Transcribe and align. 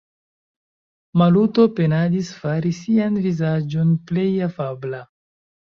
Maluto 1.21 1.67
penadis 1.81 2.33
fari 2.41 2.73
sian 2.81 3.23
vizaĝon 3.29 3.97
plej 4.11 4.29
afabla. 4.51 5.07